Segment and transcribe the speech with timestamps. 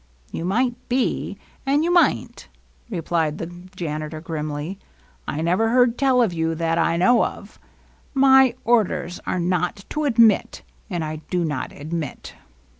[0.31, 2.47] You might be, and you might n't,"
[2.89, 4.79] replied the janitor grimly.
[5.27, 7.59] «I never heard teU of you that I know of.
[8.15, 12.33] My orders are not to admit, and I do not admit."